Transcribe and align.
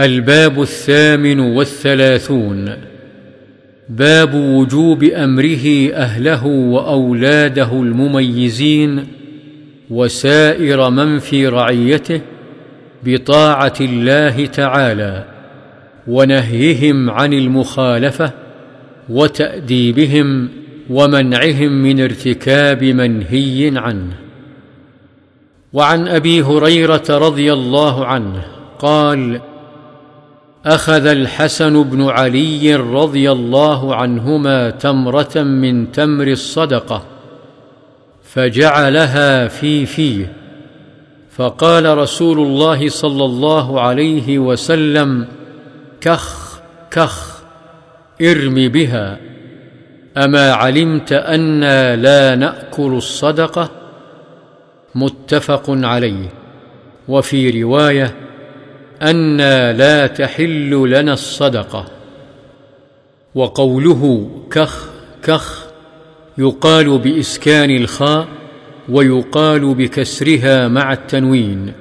الباب 0.00 0.62
الثامن 0.62 1.40
والثلاثون. 1.40 2.74
باب 3.88 4.34
وجوب 4.34 5.04
أمره 5.04 5.90
أهله 5.92 6.46
وأولاده 6.46 7.72
المميزين 7.72 9.06
وسائر 9.90 10.90
من 10.90 11.18
في 11.18 11.48
رعيته 11.48 12.20
بطاعة 13.04 13.72
الله 13.80 14.46
تعالى 14.46 15.24
ونهيهم 16.08 17.10
عن 17.10 17.32
المخالفة 17.32 18.30
وتأديبهم 19.08 20.48
ومنعهم 20.90 21.82
من 21.82 22.00
ارتكاب 22.00 22.84
منهي 22.84 23.72
عنه. 23.78 24.12
وعن 25.72 26.08
أبي 26.08 26.42
هريرة 26.42 27.04
رضي 27.10 27.52
الله 27.52 28.06
عنه 28.06 28.42
قال 28.78 29.40
أخذ 30.68 31.06
الحسن 31.06 31.82
بن 31.82 32.08
علي 32.08 32.76
رضي 32.76 33.32
الله 33.32 33.94
عنهما 33.94 34.70
تمرة 34.70 35.36
من 35.36 35.92
تمر 35.92 36.26
الصدقة 36.26 37.02
فجعلها 38.22 39.48
في 39.48 39.86
فيه. 39.86 40.32
فقال 41.30 41.98
رسول 41.98 42.38
الله 42.38 42.88
صلى 42.88 43.24
الله 43.24 43.80
عليه 43.80 44.38
وسلم 44.38 45.26
كخ 46.00 46.60
كخ 46.90 47.42
إرم 48.22 48.54
بها 48.54 49.18
أما 50.16 50.52
علمت 50.52 51.12
أنا 51.12 51.96
لا 51.96 52.34
نأكل 52.34 52.94
الصدقة؟ 52.96 53.70
متفق 54.94 55.64
عليه. 55.68 56.28
وفي 57.08 57.62
رواية 57.62 58.27
أنا 59.02 59.72
لا 59.72 60.06
تحل 60.06 60.70
لنا 60.90 61.12
الصدقة. 61.12 61.86
وقوله 63.34 64.30
كخ 64.50 64.88
كخ 65.22 65.66
يقال 66.38 66.98
بإسكان 66.98 67.70
الخاء 67.70 68.28
ويقال 68.88 69.74
بكسرها 69.74 70.68
مع 70.68 70.92
التنوين 70.92 71.72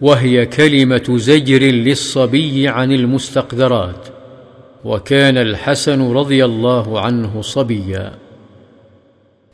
وهي 0.00 0.46
كلمة 0.46 1.16
زجر 1.16 1.62
للصبي 1.62 2.68
عن 2.68 2.92
المستقذرات 2.92 4.08
وكان 4.84 5.38
الحسن 5.38 6.12
رضي 6.12 6.44
الله 6.44 7.00
عنه 7.00 7.42
صبيا. 7.42 8.12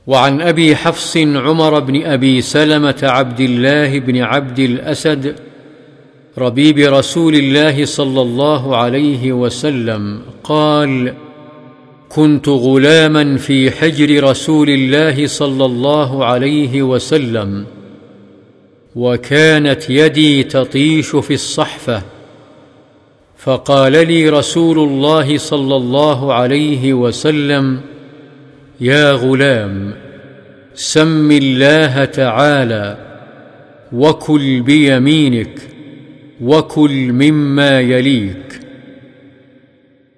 وعن 0.06 0.40
أبي 0.40 0.76
حفص 0.76 1.16
عمر 1.16 1.78
بن 1.78 2.04
أبي 2.04 2.40
سلمة 2.40 3.00
عبد 3.02 3.40
الله 3.40 3.98
بن 3.98 4.22
عبد 4.22 4.58
الأسد 4.58 5.34
ربيب 6.38 6.78
رسول 6.78 7.34
الله 7.34 7.84
صلى 7.84 8.20
الله 8.22 8.76
عليه 8.76 9.32
وسلم 9.32 10.20
قال 10.44 11.14
كنت 12.08 12.48
غلاما 12.48 13.36
في 13.36 13.70
حجر 13.70 14.24
رسول 14.24 14.70
الله 14.70 15.26
صلى 15.26 15.64
الله 15.64 16.24
عليه 16.24 16.82
وسلم 16.82 17.66
وكانت 18.96 19.90
يدي 19.90 20.42
تطيش 20.42 21.16
في 21.16 21.34
الصحفة 21.34 22.02
فقال 23.36 23.92
لي 23.92 24.28
رسول 24.28 24.78
الله 24.78 25.38
صلى 25.38 25.76
الله 25.76 26.34
عليه 26.34 26.92
وسلم 26.92 27.80
يا 28.80 29.12
غلام 29.12 29.94
سم 30.74 31.30
الله 31.30 32.04
تعالى 32.04 32.96
وكل 33.92 34.60
بيمينك 34.60 35.77
وكل 36.42 37.12
مما 37.12 37.80
يليك 37.80 38.60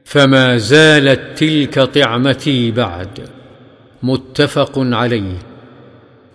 فما 0.05 0.57
زالت 0.57 1.39
تلك 1.39 1.81
طعمتي 1.81 2.71
بعد. 2.71 3.21
متفق 4.03 4.73
عليه. 4.77 5.39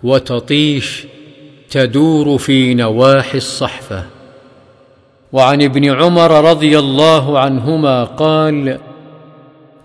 وتطيش 0.03 1.07
تدور 1.69 2.37
في 2.37 2.73
نواحي 2.73 3.37
الصحفة. 3.37 4.05
وعن 5.31 5.61
ابن 5.61 5.85
عمر 5.85 6.49
رضي 6.49 6.79
الله 6.79 7.39
عنهما 7.39 8.03
قال 8.03 8.79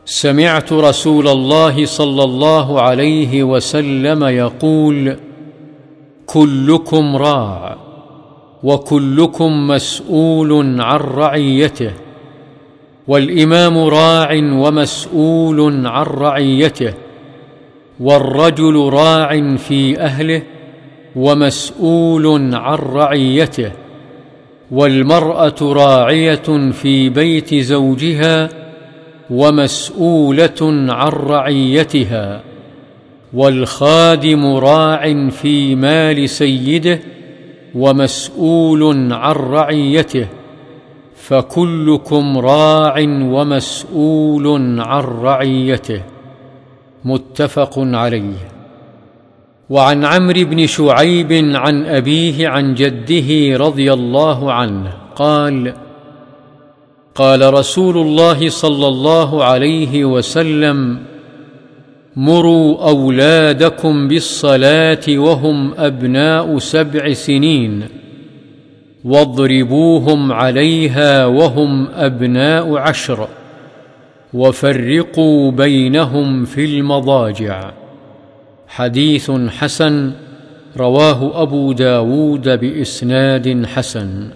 سمعت 0.05 0.73
رسول 0.73 1.29
الله 1.29 1.87
صلى 1.87 2.25
الله 2.25 2.81
عليه 2.81 3.43
وسلم 3.43 4.25
يقول 4.25 5.17
كلكم 6.27 7.17
راع. 7.17 7.90
وكلكم 8.63 9.67
مسؤول 9.67 10.81
عن 10.81 11.01
رعيته 11.01 11.93
والإمام 13.09 13.79
راع 13.79 14.35
ومسؤول 14.35 15.87
عن 15.87 16.05
رعيته 16.05 16.95
والرجل 18.01 18.89
راع 18.93 19.57
في 19.57 20.01
أهله 20.01 20.43
ومسؤول 21.17 22.55
عن 22.55 22.79
رعيته 22.79 23.73
والمرأة 24.71 25.55
راعية 25.63 26.71
في 26.73 27.09
بيت 27.09 27.55
زوجها 27.55 28.49
ومسؤولة 29.31 30.87
عن 30.89 31.09
رعيتها 31.09 32.43
والخادم 33.33 34.47
راع 34.47 35.29
في 35.31 35.75
مال 35.75 36.29
سيده 36.29 37.01
ومسؤول 37.75 39.13
عن 39.13 39.35
رعيته 39.35 40.27
فكلكم 41.15 42.39
راع 42.39 42.95
ومسؤول 43.09 44.47
عن 44.81 45.05
رعيته. 45.05 46.03
متفق 47.05 47.73
عليه. 47.77 48.51
وعن 49.71 50.05
عمرو 50.05 50.45
بن 50.45 50.67
شعيب 50.67 51.33
عن 51.55 51.87
أبيه 51.87 52.49
عن 52.49 52.75
جده 52.75 53.57
رضي 53.57 53.93
الله 53.93 54.53
عنه 54.53 54.93
قال 55.17 55.75
قال 57.15 57.55
رسول 57.55 57.99
الله 57.99 58.49
صلى 58.49 58.87
الله 58.87 59.45
عليه 59.45 60.05
وسلم 60.05 60.99
مروا 62.17 62.89
أولادكم 62.89 64.09
بالصلاة 64.09 65.01
وهم 65.09 65.75
أبناء 65.79 66.59
سبع 66.59 67.13
سنين. 67.13 67.85
واضربوهم 69.05 70.33
عليها 70.33 71.27
وهم 71.27 71.89
أبناء 71.95 72.77
عشر. 72.77 73.29
وفرقوا 74.35 75.51
بينهم 75.51 76.45
في 76.45 76.65
المضاجع. 76.65 77.71
حديث 78.69 79.31
حسن 79.31 80.13
رواه 80.77 81.43
أبو 81.43 81.73
داود 81.73 82.49
بإسناد 82.49 83.67
حسن. 83.67 84.31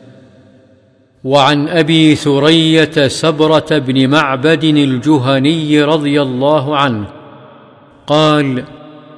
وعن 1.24 1.68
أبي 1.68 2.14
ثرية 2.14 3.08
سبرة 3.08 3.78
بن 3.78 4.08
معبد 4.08 4.64
الجهني 4.64 5.82
رضي 5.82 6.22
الله 6.22 6.76
عنه 6.76 7.06
قال 8.06 8.64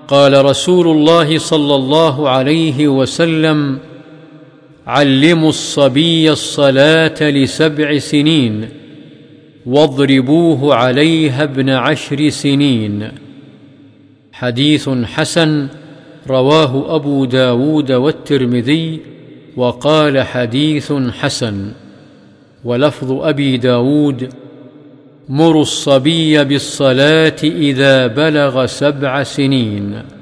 قال 0.08 0.44
رسول 0.44 0.88
الله 0.88 1.38
صلى 1.38 1.74
الله 1.74 2.28
عليه 2.28 2.88
وسلم 2.88 3.78
علموا 4.86 5.48
الصبي 5.48 6.32
الصلاة 6.32 7.22
لسبع 7.22 7.98
سنين 7.98 8.68
واضربوه 9.66 10.74
عليها 10.74 11.42
ابن 11.42 11.70
عشر 11.70 12.28
سنين. 12.28 13.08
حديث 14.32 14.88
حسن 14.88 15.68
رواه 16.28 16.94
أبو 16.96 17.24
داود 17.24 17.92
والترمذي 17.92 19.00
وقال 19.56 20.22
حديث 20.22 20.92
حسن. 20.92 21.72
ولفظ 22.64 23.12
أبي 23.12 23.56
داود 23.56 24.32
مروا 25.28 25.62
الصبي 25.62 26.44
بالصلاة 26.44 27.36
إذا 27.44 28.06
بلغ 28.06 28.66
سبع 28.66 29.22
سنين. 29.22 30.15